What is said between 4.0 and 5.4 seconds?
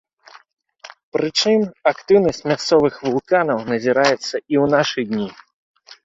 і ў нашы дні.